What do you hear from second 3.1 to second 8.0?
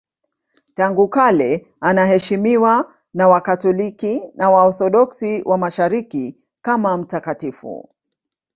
na Wakatoliki na Waorthodoksi wa Mashariki kama mtakatifu.